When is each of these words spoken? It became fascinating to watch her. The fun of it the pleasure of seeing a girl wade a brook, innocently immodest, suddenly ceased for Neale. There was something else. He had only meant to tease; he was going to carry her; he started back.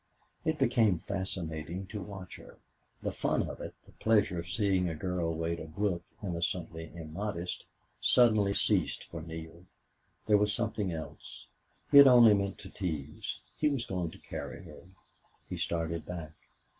It 0.43 0.57
became 0.57 0.97
fascinating 0.97 1.85
to 1.91 2.01
watch 2.01 2.37
her. 2.37 2.57
The 3.03 3.11
fun 3.11 3.47
of 3.47 3.61
it 3.61 3.75
the 3.85 3.91
pleasure 3.91 4.39
of 4.39 4.49
seeing 4.49 4.89
a 4.89 4.95
girl 4.95 5.31
wade 5.35 5.59
a 5.59 5.67
brook, 5.67 6.01
innocently 6.23 6.91
immodest, 6.95 7.65
suddenly 8.01 8.51
ceased 8.55 9.03
for 9.11 9.21
Neale. 9.21 9.65
There 10.25 10.39
was 10.39 10.51
something 10.51 10.91
else. 10.91 11.45
He 11.91 11.99
had 11.99 12.07
only 12.07 12.33
meant 12.33 12.57
to 12.61 12.69
tease; 12.71 13.41
he 13.59 13.69
was 13.69 13.85
going 13.85 14.09
to 14.09 14.17
carry 14.17 14.63
her; 14.63 14.85
he 15.47 15.57
started 15.57 16.07
back. 16.07 16.33